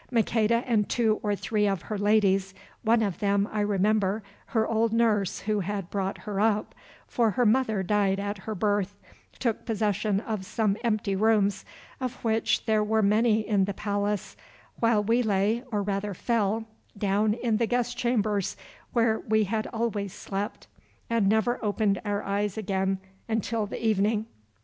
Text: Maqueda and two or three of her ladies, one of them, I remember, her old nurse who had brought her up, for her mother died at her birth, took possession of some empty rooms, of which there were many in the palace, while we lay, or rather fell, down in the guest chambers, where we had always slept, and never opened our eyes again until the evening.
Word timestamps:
Maqueda 0.09 0.63
and 0.65 0.89
two 0.89 1.19
or 1.21 1.35
three 1.35 1.67
of 1.67 1.83
her 1.83 1.95
ladies, 1.99 2.55
one 2.81 3.03
of 3.03 3.19
them, 3.19 3.47
I 3.51 3.59
remember, 3.59 4.23
her 4.47 4.65
old 4.67 4.91
nurse 4.93 5.41
who 5.41 5.59
had 5.59 5.91
brought 5.91 6.17
her 6.21 6.39
up, 6.41 6.73
for 7.05 7.29
her 7.29 7.45
mother 7.45 7.83
died 7.83 8.19
at 8.19 8.39
her 8.39 8.55
birth, 8.55 8.97
took 9.37 9.63
possession 9.63 10.19
of 10.19 10.43
some 10.43 10.75
empty 10.83 11.15
rooms, 11.15 11.65
of 11.99 12.15
which 12.23 12.65
there 12.65 12.83
were 12.83 13.03
many 13.03 13.47
in 13.47 13.65
the 13.65 13.75
palace, 13.75 14.35
while 14.79 15.03
we 15.03 15.21
lay, 15.21 15.61
or 15.71 15.83
rather 15.83 16.15
fell, 16.15 16.65
down 16.97 17.35
in 17.35 17.57
the 17.57 17.67
guest 17.67 17.95
chambers, 17.95 18.57
where 18.93 19.19
we 19.19 19.43
had 19.43 19.67
always 19.67 20.11
slept, 20.13 20.65
and 21.11 21.29
never 21.29 21.63
opened 21.63 22.01
our 22.03 22.23
eyes 22.23 22.57
again 22.57 22.97
until 23.29 23.67
the 23.67 23.85
evening. 23.85 24.25